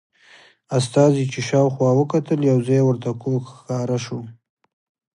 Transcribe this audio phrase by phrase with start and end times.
[0.77, 4.19] استازي چې شاوخوا وکتل یو ځای ورته کوږ ښکاره شو.